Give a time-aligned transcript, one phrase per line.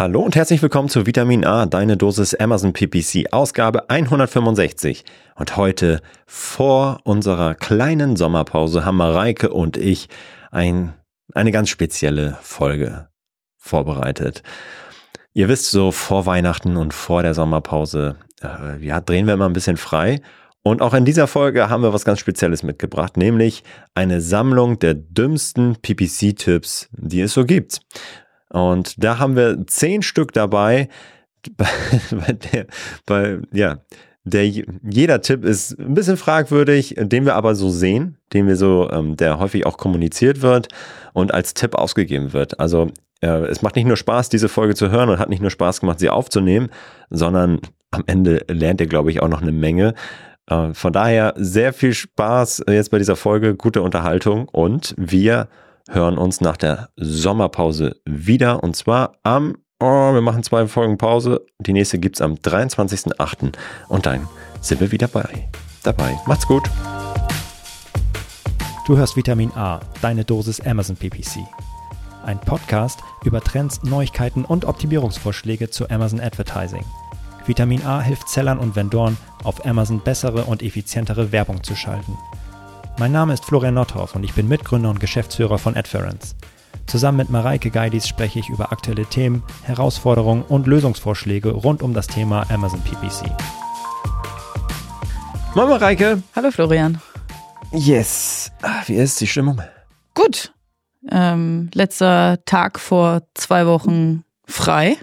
[0.00, 5.04] Hallo und herzlich willkommen zu Vitamin A, deine Dosis Amazon PPC, Ausgabe 165.
[5.34, 10.08] Und heute vor unserer kleinen Sommerpause haben Mareike und ich
[10.50, 10.94] ein,
[11.34, 13.10] eine ganz spezielle Folge
[13.58, 14.42] vorbereitet.
[15.34, 19.52] Ihr wisst, so vor Weihnachten und vor der Sommerpause, äh, ja, drehen wir immer ein
[19.52, 20.22] bisschen frei.
[20.62, 23.64] Und auch in dieser Folge haben wir was ganz Spezielles mitgebracht, nämlich
[23.94, 27.80] eine Sammlung der dümmsten PPC-Tipps, die es so gibt.
[28.50, 30.88] Und da haben wir zehn Stück dabei,
[31.56, 31.66] bei,
[32.10, 32.66] bei
[33.06, 33.78] bei, ja,
[34.24, 38.90] der, jeder Tipp ist ein bisschen fragwürdig, den wir aber so sehen, den wir so,
[38.90, 40.68] ähm, der häufig auch kommuniziert wird
[41.14, 42.60] und als Tipp ausgegeben wird.
[42.60, 42.90] Also
[43.22, 45.80] äh, es macht nicht nur Spaß, diese Folge zu hören und hat nicht nur Spaß
[45.80, 46.68] gemacht, sie aufzunehmen,
[47.08, 49.94] sondern am Ende lernt ihr, glaube ich, auch noch eine Menge.
[50.46, 55.48] Äh, von daher sehr viel Spaß jetzt bei dieser Folge, gute Unterhaltung und wir
[55.90, 61.44] hören uns nach der Sommerpause wieder und zwar am, oh, wir machen zwei Folgen Pause.
[61.58, 63.52] Die nächste gibt es am 23.08.
[63.88, 64.28] und dann
[64.60, 65.48] sind wir wieder bei,
[65.82, 66.18] dabei.
[66.26, 66.62] Macht's gut.
[68.86, 71.40] Du hörst Vitamin A, deine Dosis Amazon PPC.
[72.24, 76.84] Ein Podcast über Trends, Neuigkeiten und Optimierungsvorschläge zu Amazon Advertising.
[77.46, 82.16] Vitamin A hilft Sellern und Vendoren, auf Amazon bessere und effizientere Werbung zu schalten.
[83.00, 86.36] Mein Name ist Florian Nothoff und ich bin Mitgründer und Geschäftsführer von Adference.
[86.86, 92.08] Zusammen mit Mareike Geidis spreche ich über aktuelle Themen, Herausforderungen und Lösungsvorschläge rund um das
[92.08, 93.30] Thema Amazon PPC.
[95.54, 96.22] Moin Mareike.
[96.36, 97.00] Hallo Florian.
[97.72, 98.52] Yes.
[98.60, 99.62] Ah, wie ist die Stimmung?
[100.12, 100.52] Gut.
[101.10, 104.98] Ähm, letzter Tag vor zwei Wochen frei.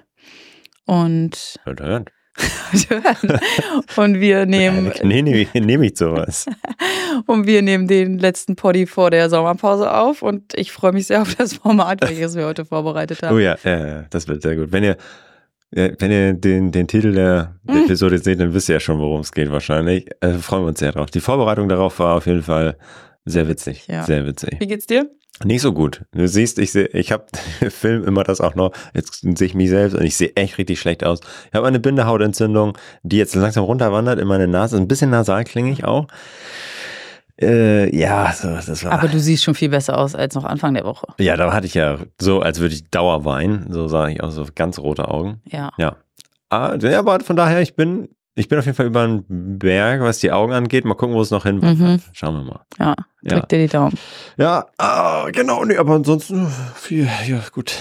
[0.85, 1.55] Und.
[1.63, 2.11] Hört, hört.
[3.95, 4.91] und wir nehmen.
[5.03, 6.45] nee, nee, nehme ich sowas.
[7.25, 11.21] und wir nehmen den letzten Poddy vor der Sommerpause auf und ich freue mich sehr
[11.21, 13.35] auf das Format, welches wir heute vorbereitet haben.
[13.35, 14.71] Oh ja, äh, das wird sehr gut.
[14.71, 14.97] Wenn ihr,
[15.71, 17.85] wenn ihr den, den Titel der, der mhm.
[17.85, 20.09] Episode seht, dann wisst ihr ja schon, worum es geht wahrscheinlich.
[20.21, 21.09] Äh, freuen wir uns sehr drauf.
[21.09, 22.77] Die Vorbereitung darauf war auf jeden Fall
[23.25, 23.87] sehr witzig.
[23.87, 24.03] Ja.
[24.03, 24.57] Sehr witzig.
[24.59, 25.09] Wie geht's dir?
[25.43, 26.03] Nicht so gut.
[26.13, 27.25] Du siehst, ich sehe, ich habe
[27.69, 28.71] Film immer das auch noch.
[28.93, 31.19] Jetzt sehe ich mich selbst und ich sehe echt richtig schlecht aus.
[31.49, 34.77] Ich habe eine Bindehautentzündung, die jetzt langsam runterwandert in meine Nase.
[34.77, 36.07] Ein bisschen nasal klinge ich auch.
[37.39, 38.93] Äh, ja, so, das war.
[38.93, 41.05] Aber du siehst schon viel besser aus als noch Anfang der Woche.
[41.19, 43.67] Ja, da hatte ich ja so, als würde ich Dauerwein.
[43.69, 45.41] So sah ich auch so ganz rote Augen.
[45.45, 45.69] Ja.
[45.77, 45.97] Ja.
[46.49, 49.25] Ah, ja, aber von daher, ich bin ich bin auf jeden Fall über einen
[49.57, 50.85] Berg, was die Augen angeht.
[50.85, 51.99] Mal gucken, wo es noch hin mhm.
[52.13, 52.65] Schauen wir mal.
[52.77, 53.45] Ja, drück ja.
[53.47, 53.97] dir die Daumen.
[54.37, 55.65] Ja, ah, genau.
[55.65, 57.73] Nee, aber ansonsten viel, ja, gut.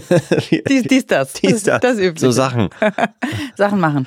[0.68, 1.32] dies, dies, das.
[1.40, 1.80] Dies, das.
[1.80, 2.20] Das Übliche.
[2.20, 2.70] So Sachen.
[3.56, 4.06] Sachen machen.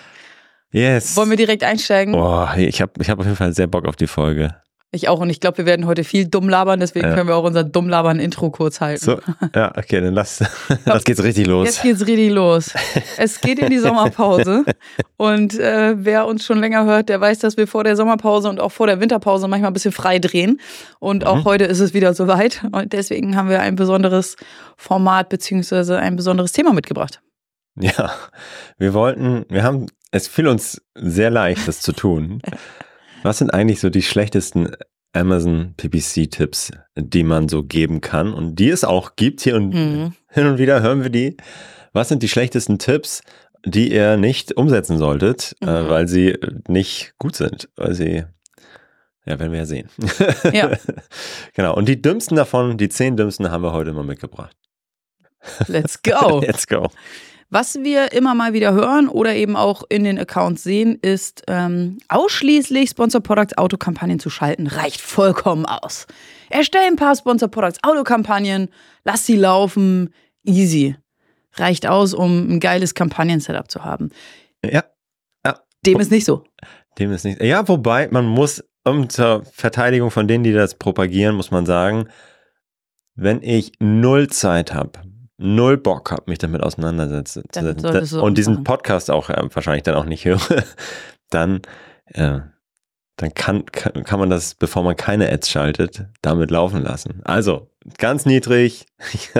[0.71, 1.15] Yes.
[1.15, 2.13] Wollen wir direkt einsteigen?
[2.13, 4.55] Boah, ich habe ich hab auf jeden Fall sehr Bock auf die Folge.
[4.93, 7.15] Ich auch und ich glaube, wir werden heute viel dumm labern, deswegen ja.
[7.15, 9.05] können wir auch unser dumm labern Intro kurz halten.
[9.05, 9.19] So,
[9.55, 10.43] ja, okay, dann lass,
[10.85, 11.65] das geht's richtig los.
[11.65, 12.73] Jetzt geht's richtig los.
[13.17, 14.65] Es geht in die Sommerpause
[15.15, 18.59] und äh, wer uns schon länger hört, der weiß, dass wir vor der Sommerpause und
[18.59, 20.59] auch vor der Winterpause manchmal ein bisschen frei drehen
[20.99, 21.45] und auch mhm.
[21.45, 24.35] heute ist es wieder soweit und deswegen haben wir ein besonderes
[24.75, 27.21] Format beziehungsweise ein besonderes Thema mitgebracht.
[27.79, 28.11] Ja,
[28.77, 32.41] wir wollten, wir haben, es fiel uns sehr leicht, das zu tun.
[33.23, 34.71] Was sind eigentlich so die schlechtesten
[35.13, 40.13] Amazon PPC-Tipps, die man so geben kann und die es auch gibt hier und mhm.
[40.29, 41.37] hin und wieder hören wir die.
[41.93, 43.21] Was sind die schlechtesten Tipps,
[43.65, 45.71] die ihr nicht umsetzen solltet, äh, mhm.
[45.71, 46.37] äh, weil sie
[46.67, 48.23] nicht gut sind, weil sie
[49.25, 49.89] ja, werden wir ja sehen.
[50.53, 50.71] Ja.
[51.53, 51.75] genau.
[51.75, 54.55] Und die dümmsten davon, die zehn dümmsten, haben wir heute mal mitgebracht.
[55.67, 56.39] Let's go.
[56.45, 56.89] Let's go.
[57.53, 61.97] Was wir immer mal wieder hören oder eben auch in den Accounts sehen, ist ähm,
[62.07, 66.07] ausschließlich Sponsor Products Autokampagnen zu schalten, reicht vollkommen aus.
[66.49, 68.69] Erstell ein paar Sponsor Products Autokampagnen,
[69.03, 70.13] lass sie laufen,
[70.45, 70.95] easy.
[71.55, 74.11] Reicht aus, um ein geiles Kampagnen-Setup zu haben.
[74.63, 74.85] Ja.
[75.45, 75.59] ja.
[75.85, 76.45] Dem ist nicht so.
[76.99, 77.43] Dem ist nicht.
[77.43, 82.07] Ja, wobei man muss um zur Verteidigung von denen, die das propagieren, muss man sagen,
[83.15, 85.01] wenn ich null Zeit habe,
[85.41, 87.43] null Bock habe, mich damit auseinandersetzen
[88.19, 88.63] und diesen machen.
[88.63, 90.39] Podcast auch äh, wahrscheinlich dann auch nicht höre,
[91.29, 91.61] dann,
[92.07, 92.39] äh,
[93.17, 97.21] dann kann, kann, kann man das, bevor man keine Ads schaltet, damit laufen lassen.
[97.23, 98.85] Also, ganz niedrig,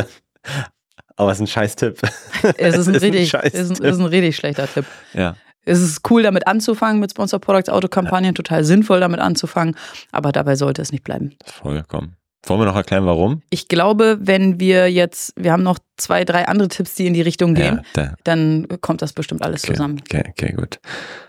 [1.16, 2.00] aber es ist ein scheiß Tipp.
[2.58, 4.86] Es ist ein, ist richtig, ein, ist ein, ist ein richtig schlechter Tipp.
[5.14, 5.36] Ja.
[5.64, 8.34] Es ist cool, damit anzufangen, mit Sponsor Products Autokampagnen, ja.
[8.34, 9.76] total sinnvoll, damit anzufangen,
[10.12, 11.36] aber dabei sollte es nicht bleiben.
[11.46, 12.16] Vollkommen.
[12.46, 13.44] Wollen wir noch erklären, warum?
[13.52, 17.22] Ich glaube, wenn wir jetzt, wir haben noch zwei, drei andere Tipps, die in die
[17.22, 20.02] Richtung gehen, ja, dann kommt das bestimmt alles okay, zusammen.
[20.02, 20.80] Okay, okay, gut.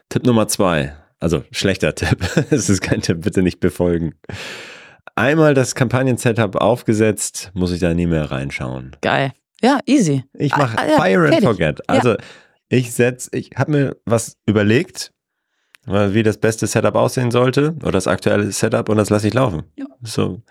[0.08, 0.94] Tipp Nummer zwei.
[1.20, 2.18] Also schlechter Tipp.
[2.50, 4.14] Es ist kein Tipp, bitte nicht befolgen.
[5.14, 8.96] Einmal das Kampagnen-Setup aufgesetzt, muss ich da nie mehr reinschauen.
[9.02, 9.32] Geil.
[9.62, 10.24] Ja, easy.
[10.32, 11.44] Ich mache Ah, ah, ja, Fire and.
[11.44, 11.88] Forget.
[11.88, 12.16] Also
[12.68, 15.12] ich setz, ich habe mir was überlegt,
[15.86, 19.64] wie das beste Setup aussehen sollte oder das aktuelle Setup und das lasse ich laufen.
[19.76, 19.86] Ja.
[20.02, 20.42] So.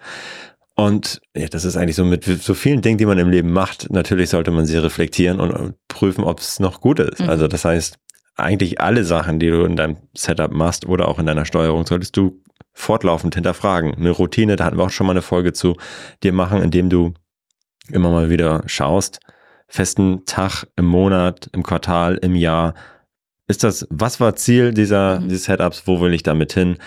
[0.82, 3.92] Und ja, das ist eigentlich so mit so vielen Dingen, die man im Leben macht.
[3.92, 7.20] Natürlich sollte man sie reflektieren und, prüfen, ob es noch gut ist.
[7.20, 7.30] Mhm.
[7.30, 8.00] Also das heißt,
[8.36, 12.18] eigentlich alle Sachen, die du in deinem Setup machst oder auch in deiner Steuerung, solltest
[12.18, 12.42] du
[12.74, 13.94] fortlaufend hinterfragen.
[13.94, 15.76] Eine Routine, da hatten wir auch schon mal eine Folge zu,
[16.24, 17.14] dir machen, indem du
[17.90, 19.20] immer mal wieder schaust,
[19.68, 22.74] festen Tag im Monat, im Quartal, im Jahr.
[23.48, 25.30] Ist das, was war Ziel dieser, Mhm.
[25.30, 25.84] dieses Setups?
[25.86, 26.78] Wo will ich damit hin?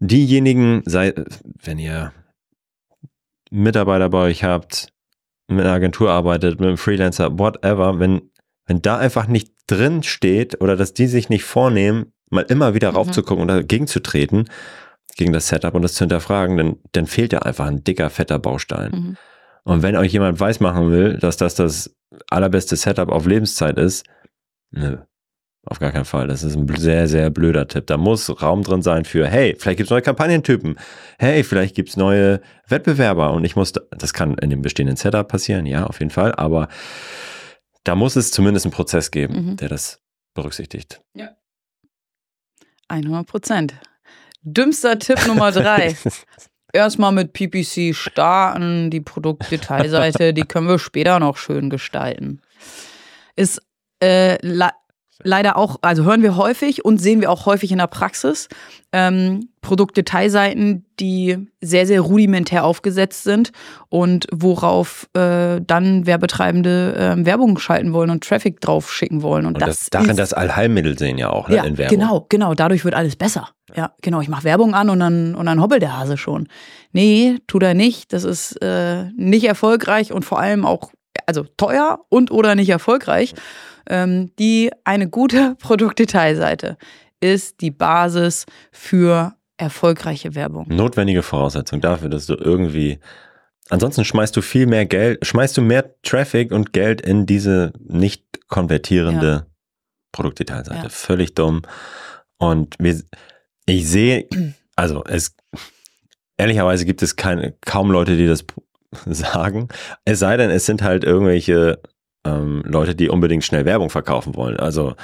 [0.00, 1.14] Diejenigen, sei,
[1.62, 2.12] wenn ihr
[3.50, 4.92] Mitarbeiter bei euch habt,
[5.48, 8.30] mit einer Agentur arbeitet, mit einem Freelancer, whatever, wenn,
[8.66, 12.90] wenn da einfach nicht drin steht oder dass die sich nicht vornehmen, mal immer wieder
[12.90, 12.96] Mhm.
[12.96, 14.46] raufzugucken und dagegen zu treten,
[15.16, 18.38] gegen das Setup und das zu hinterfragen, dann, dann fehlt ja einfach ein dicker, fetter
[18.38, 18.90] Baustein.
[18.92, 19.16] Mhm.
[19.64, 21.94] Und wenn euch jemand weismachen will, dass das das
[22.30, 24.06] allerbeste Setup auf Lebenszeit ist,
[24.70, 24.98] nö,
[25.66, 26.26] auf gar keinen Fall.
[26.26, 27.86] Das ist ein sehr, sehr blöder Tipp.
[27.86, 30.76] Da muss Raum drin sein für, hey, vielleicht gibt's neue Kampagnentypen.
[31.18, 33.32] Hey, vielleicht gibt's neue Wettbewerber.
[33.32, 36.34] Und ich muss, da- das kann in dem bestehenden Setup passieren, ja, auf jeden Fall.
[36.34, 36.68] Aber
[37.84, 39.56] da muss es zumindest einen Prozess geben, Mhm.
[39.58, 40.00] der das
[40.34, 41.02] berücksichtigt.
[42.88, 43.74] 100 Prozent.
[44.42, 45.94] Dümmster Tipp Nummer drei.
[46.72, 52.40] Erstmal mit PPC starten, die Produktdetailseite, die können wir später noch schön gestalten.
[53.36, 53.60] Ist
[54.02, 54.38] äh,
[55.22, 58.48] leider auch, also hören wir häufig und sehen wir auch häufig in der Praxis,
[58.92, 63.52] ähm, Produktdetailseiten, die sehr, sehr rudimentär aufgesetzt sind
[63.88, 69.46] und worauf äh, dann Werbetreibende ähm, Werbung schalten wollen und Traffic drauf schicken wollen.
[69.46, 71.98] Und, Und das, das, darin ist, das Allheilmittel sehen ja auch, ne, ja, in Werbung.
[71.98, 72.54] genau, genau.
[72.54, 73.50] Dadurch wird alles besser.
[73.76, 74.20] Ja, genau.
[74.20, 76.48] Ich mache Werbung an und dann, und dann hobbelt der Hase schon.
[76.92, 78.12] Nee, tut er nicht.
[78.12, 80.90] Das ist äh, nicht erfolgreich und vor allem auch,
[81.26, 83.34] also teuer und oder nicht erfolgreich.
[83.34, 83.38] Ähm,
[83.90, 86.76] die eine gute Produktdetailseite
[87.20, 90.66] ist die Basis für erfolgreiche Werbung.
[90.68, 92.98] Notwendige Voraussetzung dafür, dass du irgendwie.
[93.68, 98.24] Ansonsten schmeißt du viel mehr Geld, schmeißt du mehr Traffic und Geld in diese nicht
[98.48, 99.46] konvertierende
[100.12, 100.84] Produktdetailseite.
[100.84, 100.88] Ja.
[100.88, 101.62] Völlig dumm.
[102.38, 103.00] Und wir,
[103.66, 104.26] ich sehe,
[104.76, 105.36] also es,
[106.36, 108.44] ehrlicherweise gibt es keine, kaum Leute, die das
[109.06, 109.68] sagen.
[110.04, 111.80] Es sei denn, es sind halt irgendwelche
[112.24, 114.58] ähm, Leute, die unbedingt schnell Werbung verkaufen wollen.
[114.58, 114.94] Also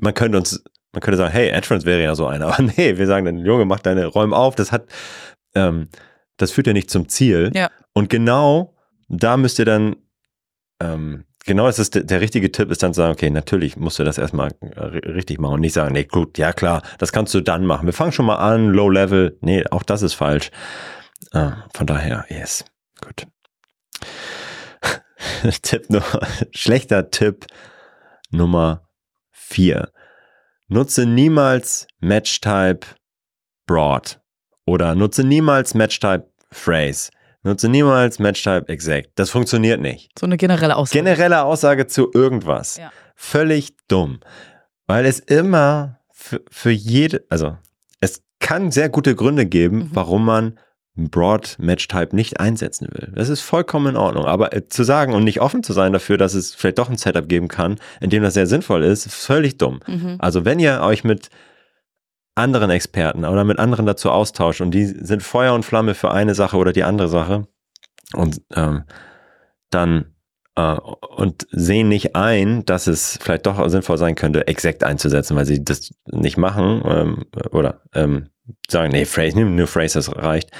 [0.00, 0.62] man könnte uns,
[0.92, 2.46] man könnte sagen, hey, AdFriends wäre ja so einer.
[2.46, 4.54] Aber nee, wir sagen dann, Junge, mach deine Räume auf.
[4.54, 4.86] Das hat,
[5.54, 5.88] ähm,
[6.36, 7.50] das führt ja nicht zum Ziel.
[7.54, 7.70] Ja.
[7.92, 8.74] Und genau
[9.08, 9.96] da müsst ihr dann,
[10.82, 13.98] ähm, genau das ist der, der richtige Tipp, ist dann zu sagen, okay, natürlich musst
[13.98, 17.12] du das erstmal äh, ri- richtig machen und nicht sagen, nee, gut, ja klar, das
[17.12, 17.86] kannst du dann machen.
[17.86, 19.38] Wir fangen schon mal an, Low Level.
[19.40, 20.50] Nee, auch das ist falsch.
[21.32, 22.64] Äh, von daher, yes,
[23.00, 23.26] gut.
[25.62, 26.02] Tipp nur,
[26.52, 27.46] schlechter Tipp
[28.30, 28.82] Nummer
[29.30, 29.90] vier.
[30.68, 32.86] Nutze niemals Match-Type
[33.66, 34.20] Broad
[34.66, 37.10] oder nutze niemals Match-Type Phrase.
[37.42, 39.10] Nutze niemals Match-Type Exact.
[39.14, 40.10] Das funktioniert nicht.
[40.18, 40.98] So eine generelle Aussage.
[41.04, 42.76] Generelle Aussage zu irgendwas.
[42.78, 42.92] Ja.
[43.14, 44.18] Völlig dumm.
[44.88, 47.56] Weil es immer für, für jede, also
[48.00, 49.90] es kann sehr gute Gründe geben, Mhm.
[49.92, 50.58] warum man
[50.96, 53.12] Broad Match Type nicht einsetzen will.
[53.14, 54.24] Das ist vollkommen in Ordnung.
[54.24, 56.96] Aber äh, zu sagen und nicht offen zu sein dafür, dass es vielleicht doch ein
[56.96, 59.80] Setup geben kann, in dem das sehr sinnvoll ist, ist völlig dumm.
[59.86, 60.16] Mhm.
[60.18, 61.28] Also wenn ihr euch mit
[62.34, 66.34] anderen Experten oder mit anderen dazu austauscht und die sind Feuer und Flamme für eine
[66.34, 67.46] Sache oder die andere Sache
[68.14, 68.84] und ähm,
[69.70, 70.14] dann
[70.56, 70.76] äh,
[71.16, 75.64] und sehen nicht ein, dass es vielleicht doch sinnvoll sein könnte, exakt einzusetzen, weil sie
[75.64, 78.28] das nicht machen ähm, oder ähm,
[78.68, 80.50] sagen, nee, Phrase, nimm nur Phrase, das reicht,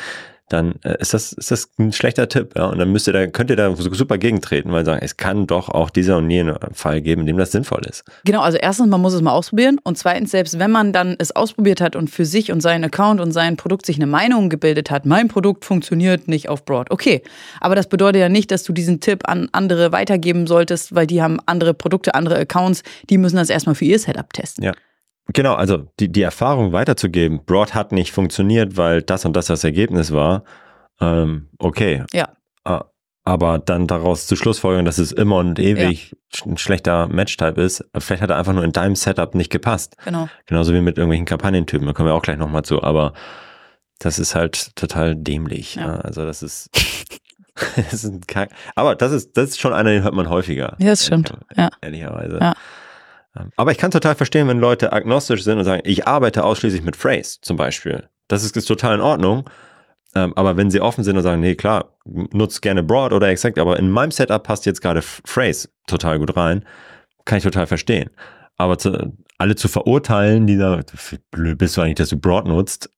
[0.49, 2.67] dann äh, ist das ist das ein schlechter Tipp, ja.
[2.67, 5.69] Und dann müsst ihr da, könnt ihr da super gegentreten, weil sagen, es kann doch
[5.69, 8.05] auch dieser und jener Fall geben, in dem das sinnvoll ist.
[8.25, 11.35] Genau, also erstens, man muss es mal ausprobieren und zweitens, selbst wenn man dann es
[11.35, 14.91] ausprobiert hat und für sich und seinen Account und sein Produkt sich eine Meinung gebildet
[14.91, 16.91] hat, mein Produkt funktioniert nicht auf Broad.
[16.91, 17.23] Okay,
[17.61, 21.23] aber das bedeutet ja nicht, dass du diesen Tipp an andere weitergeben solltest, weil die
[21.23, 24.65] haben andere Produkte, andere Accounts, die müssen das erstmal für ihr Setup testen.
[24.65, 24.73] Ja.
[25.33, 29.65] Genau, also die, die Erfahrung weiterzugeben, Broad hat nicht funktioniert, weil das und das das
[29.65, 30.45] Ergebnis war,
[31.01, 32.05] ähm, okay.
[32.13, 32.29] Ja.
[33.29, 37.85] Aber dann daraus zu Schlussfolgern, dass es immer und ewig sch- ein schlechter Match-Type ist,
[37.99, 39.97] vielleicht hat er einfach nur in deinem Setup nicht gepasst.
[40.05, 40.29] Genau.
[40.47, 43.15] Genauso wie mit irgendwelchen Kampagnentypen, da kommen wir auch gleich nochmal zu, aber
[43.99, 45.75] das ist halt total dämlich.
[45.75, 45.87] Ja.
[45.87, 45.97] Ja.
[46.03, 46.71] Also das ist,
[47.75, 48.51] das ist ein Kack.
[48.77, 50.77] Aber das ist, das ist schon einer, den hört man häufiger.
[50.79, 51.33] Ja, das stimmt.
[51.57, 51.71] Ja.
[51.81, 52.39] Ehrlicherweise.
[52.41, 52.55] Ja.
[53.37, 56.83] Ähm, Aber ich kann total verstehen, wenn Leute agnostisch sind und sagen, ich arbeite ausschließlich
[56.83, 58.09] mit Phrase zum Beispiel.
[58.29, 59.49] Das ist, ist total in Ordnung.
[60.15, 63.59] Ähm, aber wenn sie offen sind und sagen, nee, klar, nutzt gerne Broad oder Exact,
[63.59, 66.65] aber in meinem Setup passt jetzt gerade Phrase total gut rein,
[67.25, 68.11] kann ich total verstehen.
[68.57, 70.81] Aber zu, alle zu verurteilen, die da,
[71.31, 72.89] blöd bist du eigentlich, dass du Broad nutzt,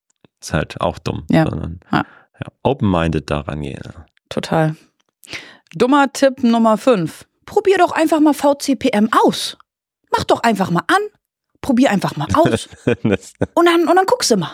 [0.41, 1.25] ist halt auch dumm.
[1.31, 1.45] Ja.
[1.49, 2.05] Sondern, Ja.
[2.41, 3.81] ja, open-minded daran gehen.
[4.29, 4.77] Total.
[5.75, 7.27] Dummer Tipp Nummer 5.
[7.45, 9.57] Probier doch einfach mal VCPM aus.
[10.19, 11.03] Mach doch einfach mal an.
[11.61, 12.69] Probier einfach mal aus.
[13.55, 14.51] Und dann, und dann guckst du mal.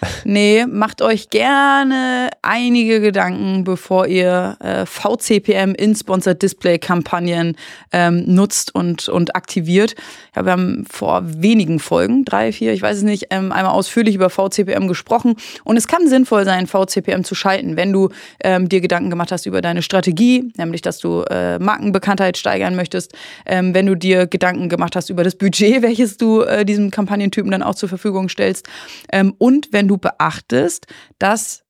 [0.24, 7.56] Nee, macht euch gerne einige Gedanken, bevor ihr äh, VCPM in Sponsored Display Kampagnen
[7.92, 9.94] ähm, nutzt und, und aktiviert.
[10.34, 14.14] Ja, wir haben vor wenigen Folgen, drei, vier, ich weiß es nicht, ähm, einmal ausführlich
[14.14, 15.36] über VCPM gesprochen.
[15.64, 18.10] Und es kann sinnvoll sein, VCPM zu schalten, wenn du
[18.42, 23.14] ähm, dir Gedanken gemacht hast über deine Strategie, nämlich dass du äh, Markenbekanntheit steigern möchtest,
[23.46, 27.50] ähm, wenn du dir Gedanken gemacht hast über das Budget, welches du äh, diesem Kampagnentypen
[27.50, 28.66] dann auch zur Verfügung stellst.
[29.12, 30.86] Ähm, und wenn du beachtest,
[31.18, 31.66] dass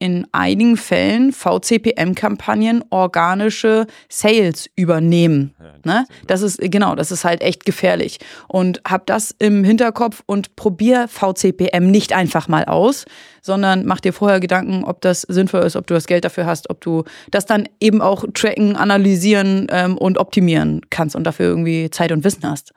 [0.00, 5.54] in einigen Fällen VCPM-Kampagnen organische Sales übernehmen.
[5.84, 6.06] Ne?
[6.28, 8.18] Das ist genau, das ist halt echt gefährlich.
[8.46, 13.06] Und hab das im Hinterkopf und probier VCPM nicht einfach mal aus,
[13.42, 16.70] sondern mach dir vorher Gedanken, ob das sinnvoll ist, ob du das Geld dafür hast,
[16.70, 21.90] ob du das dann eben auch tracken, analysieren ähm, und optimieren kannst und dafür irgendwie
[21.90, 22.72] Zeit und Wissen hast.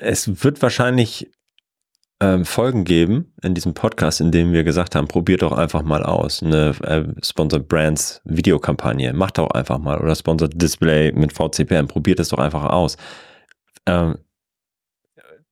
[0.00, 1.30] Es wird wahrscheinlich
[2.20, 6.02] ähm, Folgen geben in diesem Podcast, in dem wir gesagt haben, probiert doch einfach mal
[6.02, 6.42] aus.
[6.42, 9.12] Eine äh, Sponsored Brands Videokampagne.
[9.14, 9.98] Macht doch einfach mal.
[9.98, 11.88] Oder Sponsored Display mit VCPM.
[11.88, 12.96] Probiert es doch einfach aus.
[13.86, 14.18] Ähm,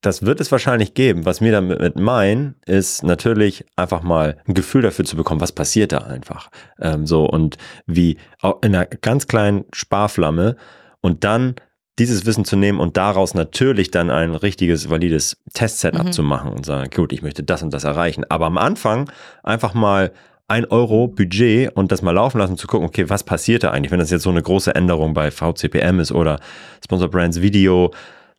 [0.00, 1.24] das wird es wahrscheinlich geben.
[1.24, 5.52] Was mir damit mit meinen, ist natürlich einfach mal ein Gefühl dafür zu bekommen, was
[5.52, 6.50] passiert da einfach.
[6.80, 7.56] Ähm, so und
[7.86, 8.18] wie
[8.62, 10.56] in einer ganz kleinen Sparflamme
[11.00, 11.56] und dann
[11.98, 16.12] dieses Wissen zu nehmen und daraus natürlich dann ein richtiges, valides Test-Setup Mhm.
[16.12, 18.24] zu machen und sagen, gut, ich möchte das und das erreichen.
[18.28, 19.10] Aber am Anfang
[19.42, 20.12] einfach mal
[20.46, 23.90] ein Euro Budget und das mal laufen lassen, zu gucken, okay, was passiert da eigentlich,
[23.90, 26.40] wenn das jetzt so eine große Änderung bei VCPM ist oder
[26.82, 27.92] Sponsor Brands Video,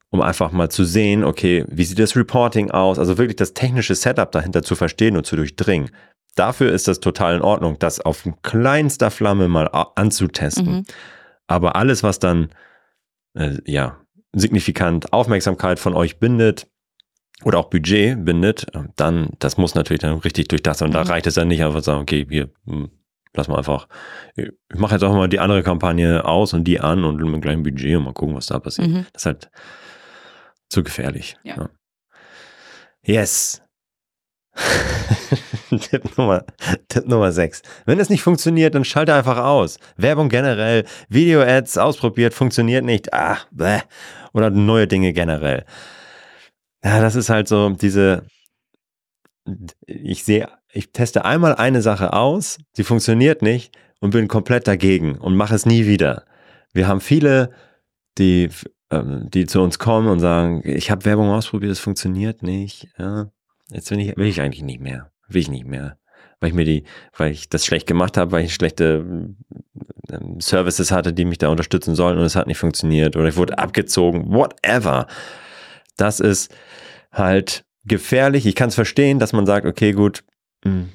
[0.09, 2.97] um einfach mal zu sehen, okay, wie sieht das Reporting aus?
[2.97, 5.91] Also wirklich das technische Setup dahinter zu verstehen und zu durchdringen.
[6.35, 10.65] Dafür ist das total in Ordnung, das auf kleinster Flamme mal anzutesten.
[10.65, 10.85] Mhm.
[11.45, 12.49] Aber alles, was dann
[13.39, 13.99] äh, ja
[14.33, 16.67] signifikant Aufmerksamkeit von euch bindet
[17.43, 21.09] oder auch Budget bindet, dann das muss natürlich dann richtig durch das und da Mhm.
[21.09, 22.91] reicht es dann nicht einfach zu sagen, okay, wir hm,
[23.33, 23.87] lass mal einfach,
[24.35, 27.41] ich mache jetzt auch mal die andere Kampagne aus und die an und mit dem
[27.41, 28.89] gleichen Budget und mal gucken, was da passiert.
[28.89, 29.05] Mhm.
[29.13, 29.51] Das ist halt
[30.69, 31.37] zu gefährlich.
[31.43, 31.69] Ja.
[33.03, 33.61] Yes.
[35.69, 36.45] Tipp Nummer,
[36.87, 37.61] Tipp Nummer 6.
[37.85, 39.77] Wenn es nicht funktioniert, dann schalte einfach aus.
[39.97, 43.13] Werbung generell, Video-Ads ausprobiert, funktioniert nicht.
[43.13, 43.79] Ah, bäh.
[44.33, 45.65] Oder neue Dinge generell.
[46.83, 48.23] Ja, das ist halt so diese,
[49.85, 55.17] ich sehe, ich teste einmal eine Sache aus, sie funktioniert nicht und bin komplett dagegen
[55.17, 56.25] und mache es nie wieder.
[56.73, 57.51] Wir haben viele,
[58.17, 58.49] die,
[58.91, 62.87] ähm, die zu uns kommen und sagen, ich habe Werbung ausprobiert, es funktioniert nicht.
[62.97, 63.31] Ja,
[63.71, 65.11] jetzt will ich, will ich eigentlich nicht mehr.
[65.27, 65.97] Will ich nicht mehr.
[66.39, 66.83] Weil ich mir die,
[67.17, 69.35] weil ich das schlecht gemacht habe, weil ich schlechte
[70.09, 73.35] ähm, Services hatte, die mich da unterstützen sollen und es hat nicht funktioniert oder ich
[73.35, 75.07] wurde abgezogen, whatever.
[75.97, 76.53] Das ist
[77.11, 78.45] halt gefährlich.
[78.45, 80.23] Ich kann es verstehen, dass man sagt, okay, gut,
[80.63, 80.85] mh,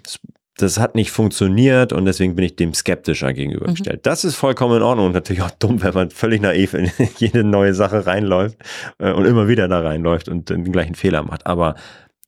[0.57, 4.07] das hat nicht funktioniert und deswegen bin ich dem skeptischer gegenübergestellt.
[4.07, 7.45] Das ist vollkommen in Ordnung und natürlich auch dumm, wenn man völlig naiv in jede
[7.45, 8.59] neue Sache reinläuft
[8.99, 11.47] äh, und immer wieder da reinläuft und den gleichen Fehler macht.
[11.47, 11.75] Aber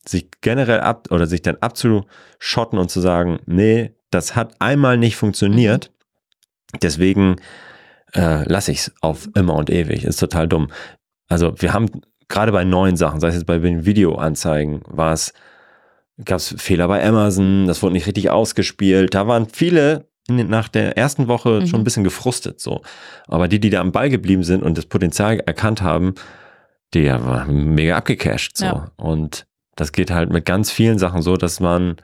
[0.09, 5.17] sich generell ab oder sich dann abzuschotten und zu sagen, nee, das hat einmal nicht
[5.17, 5.91] funktioniert,
[6.83, 7.37] deswegen
[8.15, 10.05] äh, lasse ich es auf immer und ewig.
[10.05, 10.69] Ist total dumm.
[11.29, 11.89] Also wir haben
[12.29, 15.33] gerade bei neuen Sachen, sei es jetzt bei den Videoanzeigen, war es,
[16.25, 19.15] gab es Fehler bei Amazon, das wurde nicht richtig ausgespielt.
[19.15, 21.67] Da waren viele nach der ersten Woche Mhm.
[21.67, 22.83] schon ein bisschen gefrustet so.
[23.29, 26.15] Aber die, die da am Ball geblieben sind und das Potenzial erkannt haben,
[26.95, 28.65] die waren mega abgecasht so.
[28.65, 28.91] Ja.
[28.97, 29.47] Und
[29.77, 31.97] das geht halt mit ganz vielen Sachen so, dass man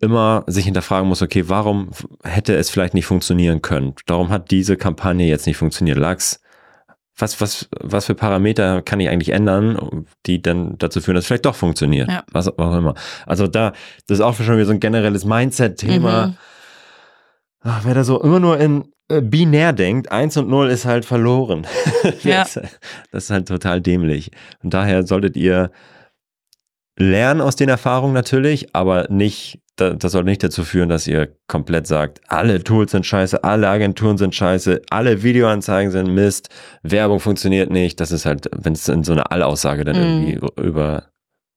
[0.00, 1.90] immer sich hinterfragen muss, okay, warum
[2.22, 3.94] hätte es vielleicht nicht funktionieren können?
[4.06, 5.98] Darum hat diese Kampagne jetzt nicht funktioniert.
[5.98, 6.40] Lag's
[7.16, 11.28] was, was, was für Parameter kann ich eigentlich ändern, die dann dazu führen, dass es
[11.28, 12.08] vielleicht doch funktioniert?
[12.08, 12.24] Ja.
[12.32, 12.94] Was, was auch immer.
[13.24, 13.72] Also da,
[14.06, 16.28] das ist auch schon wieder so ein generelles Mindset-Thema.
[16.28, 16.36] Mhm.
[17.60, 21.04] Ach, Wer da so immer nur in äh, binär denkt, eins und null ist halt
[21.04, 21.66] verloren.
[22.22, 22.42] Ja.
[22.42, 22.60] das,
[23.10, 24.30] das ist halt total dämlich.
[24.62, 25.70] Und daher solltet ihr
[26.98, 31.34] lernen aus den Erfahrungen natürlich, aber nicht, da- das soll nicht dazu führen, dass ihr
[31.48, 36.48] komplett sagt, alle Tools sind scheiße, alle Agenturen sind scheiße, alle Videoanzeigen sind Mist,
[36.82, 38.00] Werbung funktioniert nicht.
[38.00, 40.02] Das ist halt, wenn es in so eine Allaussage dann Mhm.
[40.28, 41.04] irgendwie über,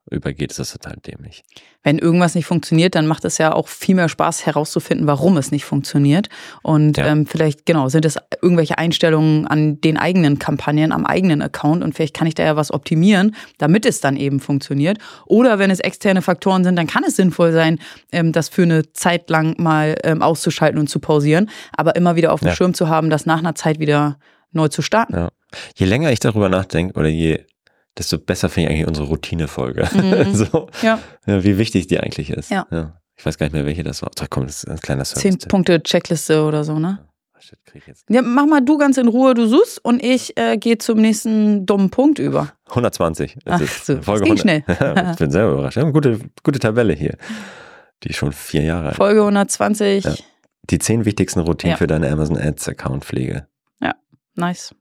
[0.10, 1.44] übergeht, ist das total dämlich.
[1.84, 5.52] Wenn irgendwas nicht funktioniert, dann macht es ja auch viel mehr Spaß herauszufinden, warum es
[5.52, 6.30] nicht funktioniert.
[6.64, 7.08] Und Ja.
[7.08, 11.94] ähm, vielleicht, genau, sind es irgendwelche Einstellungen an den eigenen Kampagnen, am eigenen Account und
[11.96, 14.98] vielleicht kann ich da ja was optimieren, damit es dann eben funktioniert.
[15.26, 17.80] Oder wenn es externe Faktoren sind, dann kann es sinnvoll sein,
[18.12, 22.34] ähm, das für eine Zeit lang mal ähm, auszuschalten und zu pausieren, aber immer wieder
[22.34, 22.56] auf dem Ja.
[22.56, 24.20] Schirm zu haben, das nach einer Zeit wieder
[24.52, 25.14] neu zu starten.
[25.16, 25.30] Ja.
[25.76, 27.40] Je länger ich darüber nachdenke oder je,
[27.98, 29.88] desto besser finde ich eigentlich unsere Routinefolge.
[29.94, 30.34] Mhm.
[30.36, 31.00] so, Ja.
[31.26, 32.50] ja, wie wichtig die eigentlich ist.
[32.52, 32.66] Ja.
[33.16, 34.12] Ich weiß gar nicht mehr, welche das war.
[34.20, 35.22] Ach komm, das ist ein kleiner Service.
[35.24, 37.00] Zehn Punkte Checkliste oder so, ne?
[37.40, 38.06] Shit, jetzt.
[38.10, 41.66] Ja, mach mal du ganz in Ruhe, du suchst und ich äh, gehe zum nächsten
[41.66, 42.52] dummen Punkt über.
[42.70, 43.36] 120.
[43.38, 45.12] ist Ach so, das Folge ging 100.
[45.14, 45.78] ich bin selber überrascht.
[45.78, 47.16] Wir haben eine gute, gute Tabelle hier.
[48.04, 48.96] Die schon vier Jahre alt.
[48.98, 50.04] Folge 120.
[50.04, 50.14] Ja.
[50.70, 51.78] Die zehn wichtigsten Routinen Ja.
[51.78, 53.48] für deine Amazon Ads Account Pflege.
[54.40, 54.76] Nice.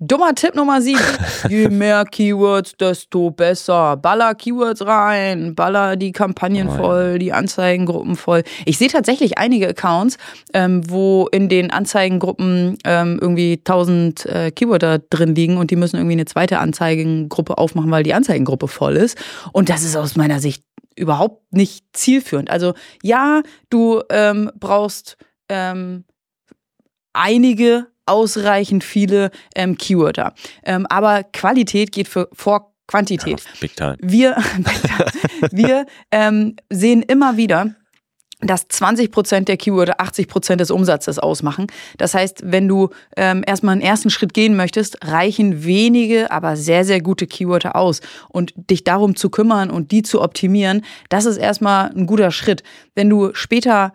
[0.00, 0.98] Dummer Tipp Nummer 7.
[1.48, 3.96] Je mehr Keywords, desto besser.
[3.96, 6.76] Baller Keywords rein, baller die Kampagnen Oh ja.
[6.76, 8.44] voll, die Anzeigengruppen voll.
[8.64, 10.16] Ich sehe tatsächlich einige Accounts,
[10.54, 15.96] ähm, wo in den Anzeigengruppen ähm, irgendwie 1000 äh, Keywörter drin liegen und die müssen
[15.96, 19.18] irgendwie eine zweite Anzeigengruppe aufmachen, weil die Anzeigengruppe voll ist.
[19.52, 20.62] Und das ist aus meiner Sicht
[20.94, 22.50] überhaupt nicht zielführend.
[22.50, 25.16] Also ja, du ähm, brauchst
[25.48, 26.04] ähm,
[27.12, 30.34] einige ausreichend viele ähm, Keywörter.
[30.64, 33.40] Ähm, aber Qualität geht für, vor Quantität.
[33.40, 33.96] Ja, big time.
[34.00, 34.36] Wir,
[35.50, 37.74] wir ähm, sehen immer wieder,
[38.40, 41.66] dass 20% der Keywörter 80% des Umsatzes ausmachen.
[41.96, 46.84] Das heißt, wenn du ähm, erstmal einen ersten Schritt gehen möchtest, reichen wenige, aber sehr,
[46.84, 48.00] sehr gute Keywörter aus.
[48.28, 52.62] Und dich darum zu kümmern und die zu optimieren, das ist erstmal ein guter Schritt.
[52.94, 53.92] Wenn du später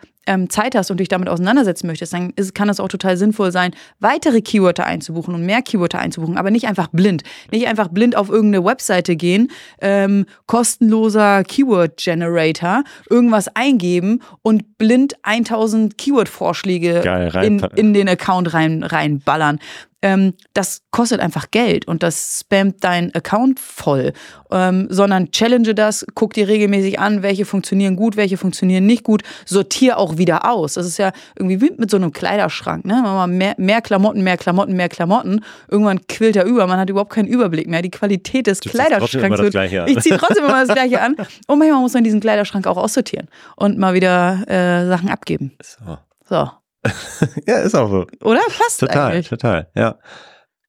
[0.49, 3.71] Zeit hast und dich damit auseinandersetzen möchtest, dann ist, kann es auch total sinnvoll sein,
[3.99, 7.23] weitere Keywörter einzubuchen und mehr Keywörter einzubuchen, aber nicht einfach blind.
[7.51, 9.51] Nicht einfach blind auf irgendeine Webseite gehen,
[9.81, 17.01] ähm, kostenloser Keyword Generator, irgendwas eingeben und blind 1000 Keyword-Vorschläge
[17.43, 19.59] in, in den Account rein, reinballern.
[20.03, 24.11] Ähm, das kostet einfach Geld und das spammt deinen Account voll.
[24.51, 29.23] Ähm, sondern challenge das, guck dir regelmäßig an, welche funktionieren gut, welche funktionieren nicht gut,
[29.45, 30.73] sortier auch wieder aus.
[30.73, 32.85] Das ist ja irgendwie wie mit so einem Kleiderschrank.
[32.85, 33.01] Ne?
[33.01, 37.13] Man mehr, mehr Klamotten, mehr Klamotten, mehr Klamotten, irgendwann quillt er über, man hat überhaupt
[37.13, 37.81] keinen Überblick mehr.
[37.81, 39.89] Die Qualität des Du Kleiderschranks wird.
[39.89, 41.15] Ich ziehe trotzdem immer das Gleiche an.
[41.47, 45.53] Und manchmal muss man diesen Kleiderschrank auch aussortieren und mal wieder äh, Sachen abgeben.
[45.61, 45.97] So.
[46.27, 46.49] So.
[47.47, 48.07] Ja, ist auch so.
[48.21, 48.41] Oder?
[48.57, 49.29] Passt Total, eigentlich.
[49.29, 49.97] total, ja.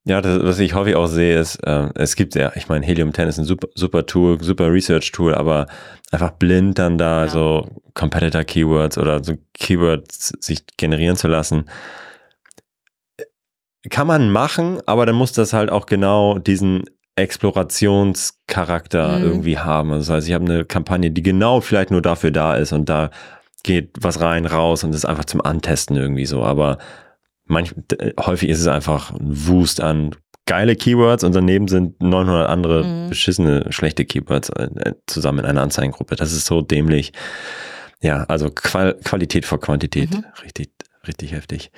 [0.06, 3.14] Ja, das, was ich häufig auch sehe, ist, ähm, es gibt ja, ich meine, Helium
[3.14, 5.66] 10 ist ein super, super Tool, super Research-Tool, aber
[6.12, 7.30] einfach blind dann da Ja.
[7.30, 11.64] so Competitor-Keywords oder so Keywords sich generieren zu lassen.
[13.90, 16.84] Kann man machen, aber dann muss das halt auch genau diesen
[17.16, 19.24] Explorationscharakter Mhm.
[19.24, 19.92] irgendwie haben.
[19.92, 22.88] Also das heißt, ich habe eine Kampagne, die genau vielleicht nur dafür da ist und
[22.88, 23.10] da
[23.64, 26.44] geht was rein, raus und ist einfach zum Antesten irgendwie so.
[26.44, 26.78] Aber
[27.46, 27.74] manch,
[28.20, 30.14] häufig ist es einfach ein Wust an
[30.46, 33.08] geile Keywords und daneben sind 900 andere Mhm.
[33.08, 36.16] beschissene, schlechte Keywords äh, zusammen in einer Anzeigengruppe.
[36.16, 37.12] Das ist so dämlich.
[38.02, 40.10] Ja, also Qual Qualität vor Quantität.
[40.12, 40.24] Mhm.
[40.44, 40.70] Richtig,
[41.08, 41.70] richtig heftig.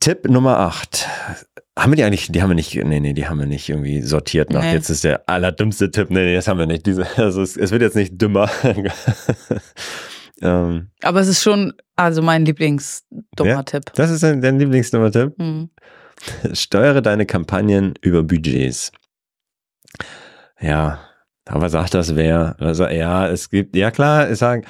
[0.00, 1.06] Tipp Nummer 8.
[1.78, 4.00] Haben wir die eigentlich, die haben wir nicht, nee, nee, die haben wir nicht irgendwie
[4.00, 4.62] sortiert nach.
[4.62, 4.72] Nee.
[4.72, 6.08] Jetzt ist der allerdümmste Tipp.
[6.10, 6.86] Nee, nee, das haben wir nicht.
[6.86, 8.48] Diese, also es, es wird jetzt nicht dümmer.
[10.42, 13.62] ähm, Aber es ist schon, also mein Lieblingsdummer Ja.
[13.62, 13.84] Tipp.
[13.94, 15.34] das ist dein, dein Lieblingsnummer-Tipp.
[15.38, 15.70] Hm.
[16.52, 18.92] Steuere deine Kampagnen über Budgets.
[20.60, 21.00] Ja,
[21.46, 22.56] aber sagt das wer?
[22.60, 24.62] Also, ja, es gibt, ja klar, ich sage,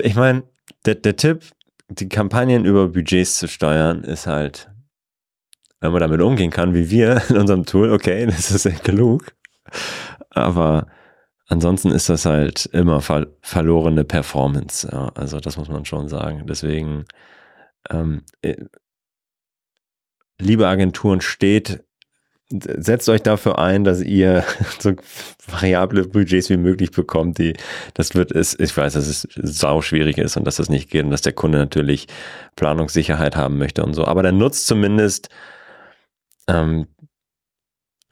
[0.00, 0.44] ich meine,
[0.86, 1.42] der, der Tipp,
[1.88, 4.70] die Kampagnen über Budgets zu steuern, ist halt,
[5.80, 9.34] wenn man damit umgehen kann, wie wir in unserem Tool, okay, das ist sehr klug.
[10.30, 10.86] Aber
[11.48, 14.88] ansonsten ist das halt immer ver verlorene Performance.
[14.90, 16.46] Ja, also das muss man schon sagen.
[16.46, 17.04] Deswegen,
[17.90, 18.56] ähm, äh,
[20.38, 21.84] liebe Agenturen, steht,
[22.50, 24.44] setzt euch dafür ein, dass ihr
[24.78, 24.92] so
[25.46, 27.54] variable Budgets wie möglich bekommt, die,
[27.94, 31.04] das wird, ist, ich weiß, dass es sau schwierig ist und dass das nicht geht
[31.04, 32.06] und dass der Kunde natürlich
[32.56, 35.28] Planungssicherheit haben möchte und so, aber dann nutzt zumindest
[36.48, 36.86] ähm,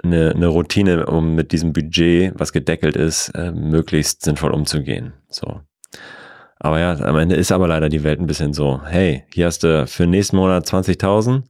[0.02, 5.12] eine, eine Routine, um mit diesem Budget, was gedeckelt ist, äh, möglichst sinnvoll umzugehen.
[5.28, 5.60] So.
[6.58, 9.64] Aber ja, am Ende ist aber leider die Welt ein bisschen so, hey, hier hast
[9.64, 11.42] du für nächsten Monat 20.000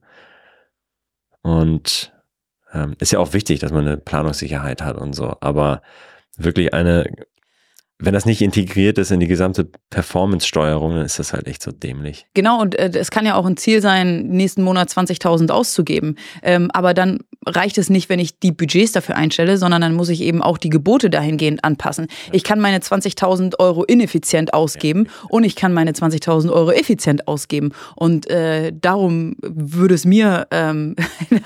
[1.43, 2.11] und
[2.73, 5.35] ähm, ist ja auch wichtig, dass man eine Planungssicherheit hat und so.
[5.41, 5.81] Aber
[6.37, 7.05] wirklich eine
[8.05, 11.71] wenn das nicht integriert ist in die gesamte Performance-Steuerung, dann ist das halt echt so
[11.71, 12.25] dämlich.
[12.33, 16.15] Genau, und äh, es kann ja auch ein Ziel sein, nächsten Monat 20.000 auszugeben.
[16.41, 20.09] Ähm, aber dann reicht es nicht, wenn ich die Budgets dafür einstelle, sondern dann muss
[20.09, 22.07] ich eben auch die Gebote dahingehend anpassen.
[22.31, 27.71] Ich kann meine 20.000 Euro ineffizient ausgeben und ich kann meine 20.000 Euro effizient ausgeben.
[27.95, 30.95] Und äh, darum würde es mir ähm,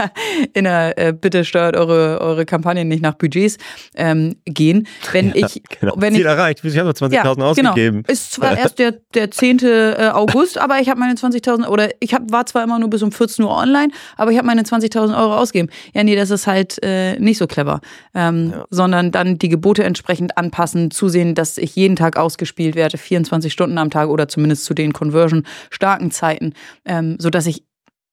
[0.53, 3.57] in der, äh, Bitte steuert eure, eure Kampagnen nicht nach Budgets
[3.95, 4.87] ähm, gehen.
[5.11, 5.93] Wenn Ja, ich, genau.
[5.97, 6.63] wenn ich erreicht.
[6.63, 8.03] Ich habe nur 20.000 ausgegeben.
[8.03, 8.11] Genau.
[8.11, 9.59] Ist zwar erst der, der 10.
[9.59, 13.03] äh, August, aber ich habe meine 20.000 oder ich hab, war zwar immer nur bis
[13.03, 15.69] um 14 Uhr online, aber ich habe meine 20.000 Euro ausgegeben.
[15.93, 17.81] Ja, nee, das ist halt äh, nicht so clever.
[18.13, 23.51] Ähm, Sondern dann die Gebote entsprechend anpassen, zusehen, dass ich jeden Tag ausgespielt werde, 24
[23.51, 26.53] Stunden am Tag oder zumindest zu den Conversion-starken Zeiten,
[26.85, 27.63] ähm, sodass ich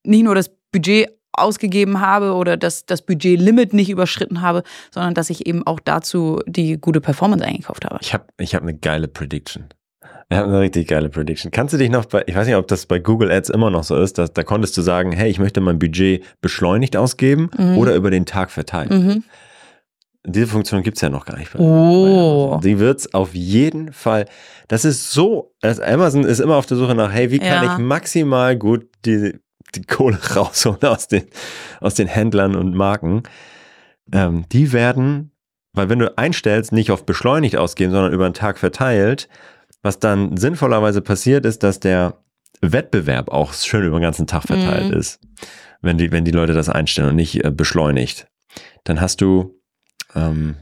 [0.04, 5.30] nicht nur das Budget ausgegeben habe oder das, das Budget-Limit nicht überschritten habe, sondern dass
[5.30, 7.98] ich eben auch dazu die gute Performance eingekauft habe.
[8.00, 9.64] Ich habe ich hab eine geile Prediction.
[10.30, 11.50] Ich habe eine richtig geile Prediction.
[11.52, 13.84] Kannst du dich noch bei, ich weiß nicht, ob das bei Google Ads immer noch
[13.84, 17.94] so ist, dass, da konntest du sagen, hey, ich möchte mein Budget beschleunigt ausgeben oder
[17.94, 18.90] über den Tag verteilt.
[18.90, 19.22] Mhm.
[20.26, 21.52] Diese Funktion gibt's ja noch gar nicht.
[21.52, 22.52] Bei, Oh.
[22.56, 22.60] bei.
[22.66, 24.24] Die wird's auf jeden Fall.
[24.68, 27.72] Das ist so, also Amazon ist immer auf der Suche nach, hey, wie kann Ja.
[27.74, 29.34] ich maximal gut die,
[29.76, 31.24] die Kohle rausholen aus den,
[31.80, 33.22] aus den Händlern und Marken.
[34.12, 35.32] Ähm, die werden,
[35.72, 39.28] weil wenn du einstellst, nicht auf beschleunigt ausgeben, sondern über den Tag verteilt,
[39.82, 42.18] was dann sinnvollerweise passiert, ist, dass der
[42.60, 44.98] Wettbewerb auch schön über den ganzen Tag verteilt Mhm.
[44.98, 45.20] ist,
[45.82, 48.26] wenn die, wenn die Leute das einstellen und nicht äh, beschleunigt.
[48.84, 49.60] Dann hast du
[50.14, 50.56] ähm,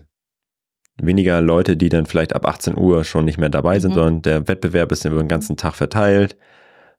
[1.01, 3.95] weniger Leute, die dann vielleicht ab 18 Uhr schon nicht mehr dabei sind, Mhm.
[3.95, 6.37] sondern der Wettbewerb ist über den ganzen Tag verteilt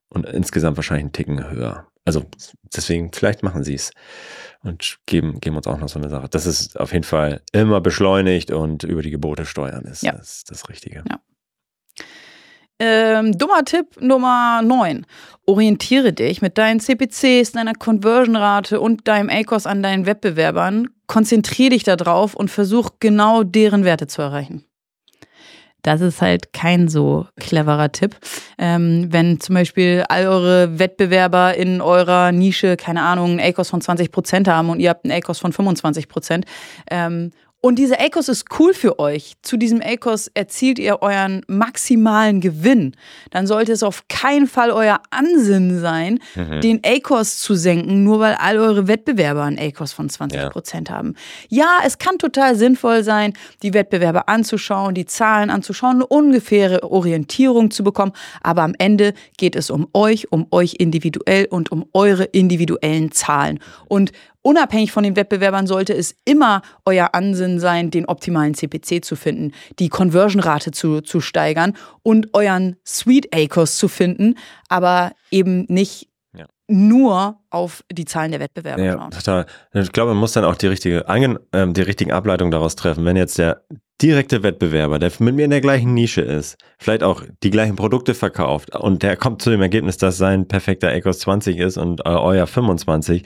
[0.10, 1.88] und insgesamt wahrscheinlich einen Ticken höher.
[2.06, 2.26] Also
[2.76, 3.92] deswegen, vielleicht machen sie es
[4.62, 6.28] und geben, geben uns auch noch so eine Sache.
[6.30, 10.12] Das ist auf jeden Fall immer beschleunigt und über die Gebote steuern ist Ja.
[10.14, 11.04] das, das Richtige.
[12.80, 15.06] Ähm, dummer Tipp Nummer 9.
[15.46, 20.90] Orientiere dich mit deinen CPCs, deiner Conversion-Rate und deinem ACOS an deinen Wettbewerbern.
[21.08, 24.66] Konzentriere dich darauf und versuch genau deren Werte zu erreichen.
[25.84, 28.16] Das ist halt kein so cleverer Tipp.
[28.58, 33.82] Ähm, wenn zum Beispiel all eure Wettbewerber in eurer Nische, keine Ahnung, einen ACOS von
[33.82, 36.46] 20% haben und ihr habt einen ACOS von 25%,
[36.90, 37.32] ähm,
[37.66, 39.36] und dieser ACOS ist cool für euch.
[39.42, 42.94] Zu diesem ACOS erzielt ihr euren maximalen Gewinn.
[43.32, 48.34] Dann sollte es auf keinen Fall euer Ansinnen sein, den ACOS zu senken, nur weil
[48.34, 51.16] all eure Wettbewerber einen ACOS von 20 Prozent haben.
[51.48, 57.72] Ja, es kann total sinnvoll sein, die Wettbewerber anzuschauen, die Zahlen anzuschauen, eine ungefähre Orientierung
[57.72, 58.12] zu bekommen.
[58.42, 63.60] Aber am Ende geht es um euch, um euch individuell und um eure individuellen Zahlen.
[63.88, 64.12] Und
[64.44, 69.54] Unabhängig von den Wettbewerbern sollte es immer euer Ansinnen sein, den optimalen CPC zu finden,
[69.80, 74.36] die Conversion-Rate zu, zu steigern und euren Sweet ACOS zu finden,
[74.68, 76.46] aber eben nicht Ja.
[76.68, 79.12] nur auf die Zahlen der Wettbewerber Ja, schauen.
[79.12, 79.46] total.
[79.74, 83.06] Ich glaube, man muss dann auch die richtige, ähm, die richtigen Ableitungen daraus treffen.
[83.06, 83.64] Wenn jetzt der
[84.02, 88.14] direkte Wettbewerber, der mit mir in der gleichen Nische ist, vielleicht auch die gleichen Produkte
[88.14, 92.10] verkauft und der kommt zu dem Ergebnis, dass sein perfekter Ecos 20 ist und äh,
[92.10, 93.24] euer 25,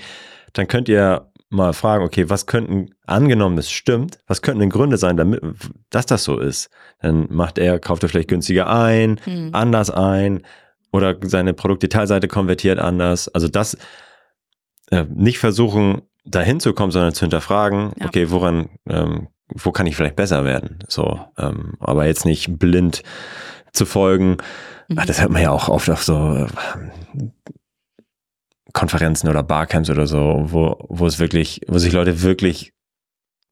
[0.54, 4.98] dann könnt ihr mal fragen, okay, was könnten, angenommen es stimmt, was könnten denn Gründe
[4.98, 5.42] sein, damit,
[5.90, 6.70] dass das so ist?
[7.02, 9.50] Dann macht er, kauft er vielleicht günstiger ein, Hm.
[9.54, 10.42] anders ein
[10.92, 13.28] oder seine Produktdetailseite konvertiert anders.
[13.30, 13.78] Also das
[14.92, 18.08] äh, nicht versuchen, dahin zu kommen, sondern zu hinterfragen, Ja.
[18.08, 20.80] okay, woran, ähm, wo kann ich vielleicht besser werden?
[20.90, 23.04] So, ähm, aber jetzt nicht blind
[23.72, 24.38] zu folgen.
[24.90, 24.98] Mhm.
[25.00, 26.48] Ach, das hört man ja auch oft auf so äh,
[28.78, 32.74] Konferenzen oder Barcamps oder so, wo, wo es wirklich, wo sich Leute wirklich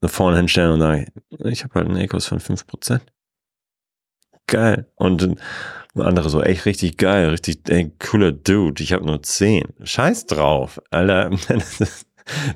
[0.02, 1.08] nach vorne hinstellen und sagen,
[1.46, 3.02] ich habe halt einen Ecos von 5%.
[4.46, 4.92] Geil.
[4.96, 5.38] Und
[5.96, 9.64] andere so, echt richtig geil, richtig ey, cooler Dude, ich habe nur 10.
[9.84, 11.32] Scheiß drauf, Alter.
[11.48, 12.06] Das,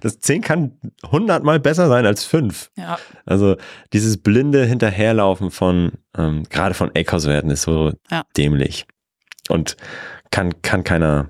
[0.01, 2.71] das 10 kann 100 mal besser sein als 5.
[2.75, 2.97] Ja.
[3.25, 3.55] Also
[3.93, 8.23] dieses blinde Hinterherlaufen von, ähm, gerade von Ecos-Werten ist so Ja.
[8.35, 8.87] dämlich.
[9.47, 9.77] Und
[10.31, 11.29] kann, kann keiner,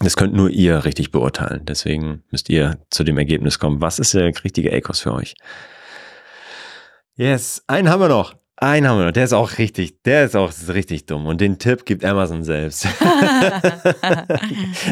[0.00, 1.64] das könnt nur ihr richtig beurteilen.
[1.64, 3.80] Deswegen müsst ihr zu dem Ergebnis kommen.
[3.80, 5.34] Was ist der richtige Ecos für euch?
[7.16, 8.36] Yes, einen haben wir noch.
[8.56, 9.12] Einen haben wir noch.
[9.12, 11.26] Der ist auch richtig, der ist auch richtig dumm.
[11.26, 12.84] Und den Tipp gibt Amazon selbst.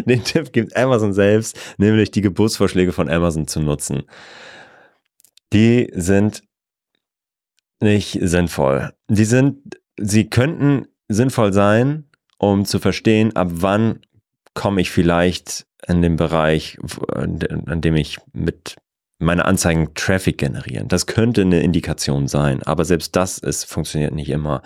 [0.06, 4.02] den Tipp gibt Amazon selbst, nämlich die Geburtsvorschläge von Amazon zu nutzen.
[5.52, 6.42] Die sind
[7.80, 8.92] nicht sinnvoll.
[9.08, 14.00] Die sind, sie könnten sinnvoll sein, um zu verstehen, ab wann
[14.56, 16.78] komme ich vielleicht in den Bereich,
[17.14, 18.74] an dem ich mit
[19.18, 20.88] meine Anzeigen Traffic generieren.
[20.88, 24.62] Das könnte eine Indikation sein, aber selbst das ist, funktioniert nicht immer.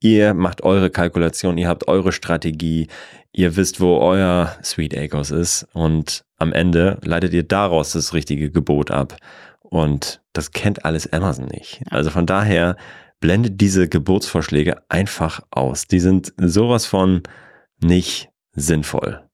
[0.00, 2.86] Ihr macht eure Kalkulation, ihr habt eure Strategie,
[3.32, 8.50] ihr wisst, wo euer Sweet Acres ist und am Ende leitet ihr daraus das richtige
[8.50, 9.16] Gebot ab.
[9.60, 11.82] Und das kennt alles Amazon nicht.
[11.90, 12.76] Also von daher
[13.20, 15.86] blendet diese Gebotsvorschläge einfach aus.
[15.86, 17.22] Die sind sowas von
[17.82, 19.28] nicht sinnvoll.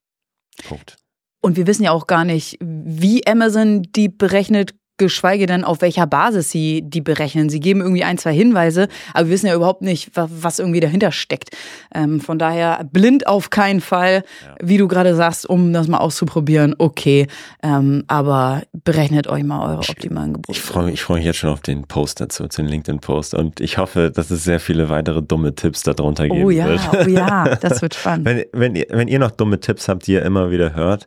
[0.64, 0.96] Punkt.
[1.40, 6.06] Und wir wissen ja auch gar nicht, wie Amazon die berechnet, geschweige denn auf welcher
[6.06, 7.48] Basis sie die berechnen.
[7.48, 11.12] Sie geben irgendwie ein, zwei Hinweise, aber wir wissen ja überhaupt nicht, was irgendwie dahinter
[11.12, 11.50] steckt.
[11.94, 14.54] Ähm, von daher blind auf keinen Fall, ja.
[14.62, 17.26] wie du gerade sagst, um das mal auszuprobieren, okay.
[17.62, 20.56] Ähm, aber berechnet euch mal eure optimalen Gebote.
[20.56, 23.34] Ich freue mich, freu mich jetzt schon auf den Post dazu, den LinkedIn-Post.
[23.34, 26.80] Und ich hoffe, dass es sehr viele weitere dumme Tipps darunter geben oh, ja, wird.
[26.92, 28.26] Oh ja, das wird spannend.
[28.26, 31.06] wenn, wenn, ihr, wenn ihr noch dumme Tipps habt, die ihr immer wieder hört,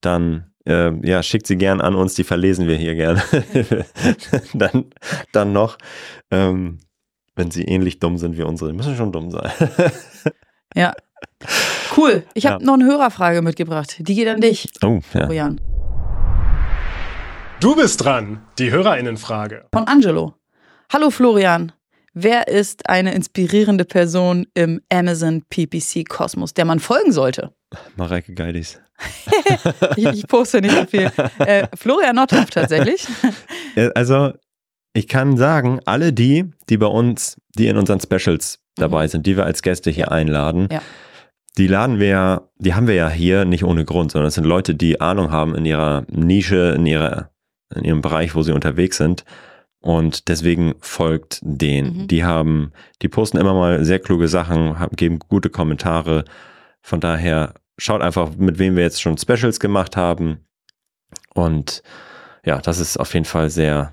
[0.00, 3.22] dann äh, ja, schickt sie gern an uns, die verlesen wir hier gern.
[4.54, 4.86] dann,
[5.32, 5.78] dann noch,
[6.30, 6.78] ähm,
[7.36, 9.50] wenn sie ähnlich dumm sind wie unsere, die müssen schon dumm sein.
[10.74, 10.92] ja.
[11.96, 12.24] Cool.
[12.34, 12.66] Ich habe ja.
[12.66, 13.96] noch eine Hörerfrage mitgebracht.
[13.98, 14.68] Die geht an dich.
[14.82, 15.26] Oh, ja.
[15.26, 15.60] Florian.
[17.60, 18.42] Du bist dran.
[18.58, 19.66] Die Hörerinnenfrage.
[19.72, 20.34] Von Angelo.
[20.92, 21.72] Hallo Florian.
[22.12, 27.52] Wer ist eine inspirierende Person im Amazon PPC Kosmos, der man folgen sollte?
[27.96, 28.80] Mareike Geidis.
[29.96, 31.10] ich, poste nicht so viel.
[31.38, 33.06] Äh, Florian Nothoff tatsächlich.
[33.96, 34.32] Also,
[34.92, 39.08] ich kann sagen, alle die, die bei uns, die in unseren Specials dabei mhm.
[39.08, 40.80] sind, die wir als Gäste hier einladen, ja.
[41.58, 44.44] die laden wir ja, die haben wir ja hier nicht ohne Grund, sondern es sind
[44.44, 47.30] Leute, die Ahnung haben in ihrer Nische, in ihrer,
[47.74, 49.24] in ihrem Bereich, wo sie unterwegs sind
[49.84, 51.98] und deswegen folgt denen.
[51.98, 52.08] Mhm.
[52.08, 56.24] Die haben, die posten immer mal sehr kluge Sachen, haben, geben gute Kommentare.
[56.80, 60.46] Von daher schaut einfach, mit wem wir jetzt schon Specials gemacht haben.
[61.34, 61.82] Und
[62.44, 63.92] ja, das ist auf jeden Fall sehr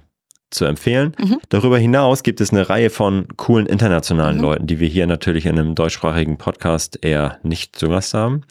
[0.52, 1.15] zu empfehlen.
[1.17, 1.39] Mhm.
[1.50, 4.44] Darüber hinaus gibt es eine Reihe von coolen internationalen mhm.
[4.44, 8.44] Leuten, die wir hier natürlich in einem deutschsprachigen Podcast eher nicht zu Gast haben.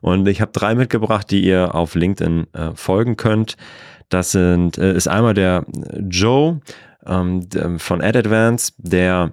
[0.00, 3.56] Und ich habe drei mitgebracht, die ihr auf LinkedIn äh, folgen könnt.
[4.08, 5.64] Das sind, äh, ist einmal der
[6.10, 6.60] Joe
[7.06, 9.32] ähm, von AdAdvance, der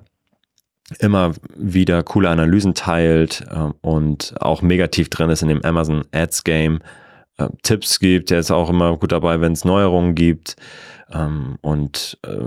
[0.99, 6.43] immer wieder coole Analysen teilt äh, und auch negativ drin ist in dem Amazon Ads
[6.43, 6.79] Game.
[7.37, 10.55] Äh, Tipps gibt, der ist auch immer gut dabei, wenn es Neuerungen gibt.
[11.11, 12.37] Ähm, und äh,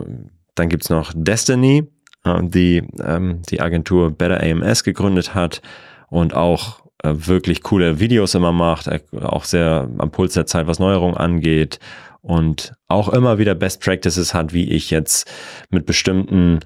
[0.54, 1.86] dann gibt es noch Destiny,
[2.24, 5.62] äh, die ähm, die Agentur Better AMS gegründet hat
[6.08, 8.88] und auch äh, wirklich coole Videos immer macht,
[9.20, 11.78] auch sehr am Puls der Zeit, was Neuerungen angeht
[12.24, 15.30] und auch immer wieder Best Practices hat, wie ich jetzt
[15.68, 16.60] mit bestimmten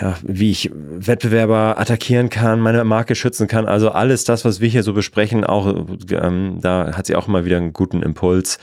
[0.00, 3.66] ja, wie ich Wettbewerber attackieren kann, meine Marke schützen kann.
[3.66, 7.44] Also alles das, was wir hier so besprechen, auch ähm, da hat sie auch immer
[7.44, 8.58] wieder einen guten Impuls.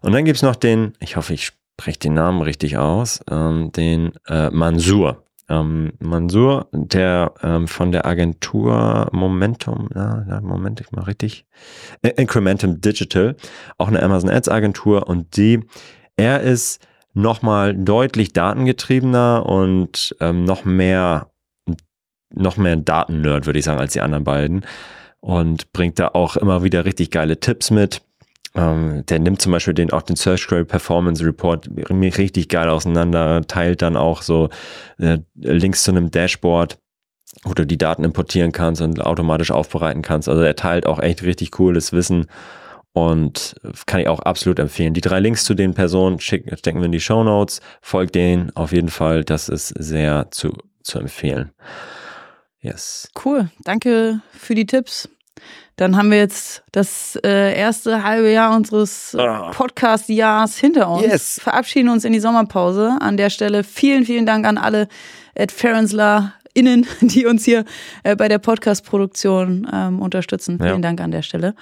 [0.00, 4.12] Und dann gibt's noch den, ich hoffe, ich spreche den Namen richtig aus, ähm, den
[4.28, 5.24] äh, Mansur.
[5.48, 11.46] Ähm, Mansur, der ähm, von der Agentur Momentum, ja, ja, Moment, ich mal richtig,
[12.02, 13.36] Incrementum Digital,
[13.76, 15.60] auch eine Amazon Ads Agentur und die,
[16.16, 16.80] er ist
[17.14, 21.30] nochmal deutlich datengetriebener und ähm, noch mehr,
[22.34, 24.64] noch mehr Datennerd, würde ich sagen, als die anderen beiden
[25.20, 28.02] und bringt da auch immer wieder richtig geile Tipps mit.
[28.54, 33.42] Ähm, der nimmt zum Beispiel den, auch den Search Query Performance Report richtig geil auseinander,
[33.46, 34.50] teilt dann auch so
[34.98, 36.78] äh, Links zu einem Dashboard,
[37.44, 40.28] wo du die Daten importieren kannst und automatisch aufbereiten kannst.
[40.28, 42.26] Also er teilt auch echt richtig cooles Wissen
[42.92, 43.54] und
[43.86, 44.94] kann ich auch absolut empfehlen.
[44.94, 47.60] Die drei Links zu den Personen schicken, stecken wir in die Show Notes.
[47.80, 49.24] Folgt denen auf jeden Fall.
[49.24, 50.52] Das ist sehr zu,
[50.82, 51.52] zu empfehlen.
[52.60, 53.10] Yes.
[53.24, 53.48] Cool.
[53.64, 55.08] Danke für die Tipps.
[55.76, 59.50] Dann haben wir jetzt das äh, erste halbe Jahr unseres ah.
[59.52, 61.02] Podcast-Jahres hinter uns.
[61.02, 61.40] Yes.
[61.42, 62.98] Verabschieden uns in die Sommerpause.
[63.00, 64.86] An der Stelle vielen, vielen Dank an alle
[65.34, 67.64] Ed Ferensler innen, die uns hier
[68.04, 70.58] äh, bei der Podcast-Produktion ähm, unterstützen.
[70.58, 70.78] Vielen ja.
[70.78, 71.54] Dank an der Stelle.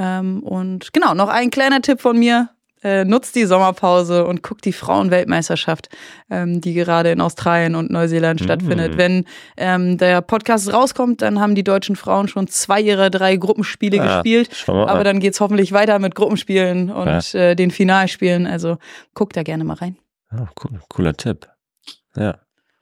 [0.00, 2.48] Ähm, und genau, noch ein kleiner Tipp von mir.
[2.82, 5.90] Äh, nutzt die Sommerpause und guckt die Frauenweltmeisterschaft,
[6.30, 8.44] ähm, die gerade in Australien und Neuseeland mhm.
[8.44, 8.96] stattfindet.
[8.96, 9.26] Wenn
[9.58, 14.14] ähm, der Podcast rauskommt, dann haben die deutschen Frauen schon zwei ihrer drei Gruppenspiele ah,
[14.14, 14.64] gespielt.
[14.66, 17.40] Aber dann geht es hoffentlich weiter mit Gruppenspielen und ja.
[17.40, 18.46] äh, den Finalspielen.
[18.46, 18.78] Also
[19.12, 19.98] guckt da gerne mal rein.
[20.32, 21.50] Oh, cool, cooler Tipp.
[22.16, 22.38] Ja.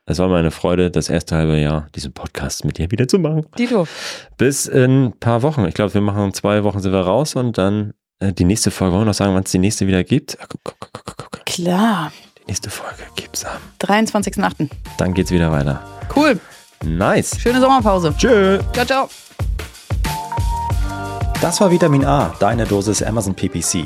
[0.09, 3.45] Es war meine Freude, das erste halbe Jahr diesen Podcast mit dir wieder zu machen.
[3.59, 3.87] Dito.
[4.37, 5.65] Bis in ein paar Wochen.
[5.65, 8.93] Ich glaube, wir machen zwei Wochen sind wir raus und dann äh, die nächste Folge.
[8.93, 10.35] Wollen wir noch sagen, wann es die nächste wieder gibt?
[11.45, 12.11] Klar.
[12.39, 14.67] Die nächste Folge gibt's am 23.8.
[14.97, 15.83] Dann geht's wieder weiter.
[16.15, 16.39] Cool.
[16.83, 17.39] Nice.
[17.39, 18.11] Schöne Sommerpause.
[18.17, 18.57] Tschö.
[18.73, 19.09] Ciao, ciao.
[21.39, 23.85] Das war Vitamin A, deine Dosis Amazon PPC.